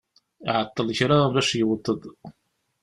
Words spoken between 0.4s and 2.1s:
Iɛeṭṭel kra bac yewweḍ-d.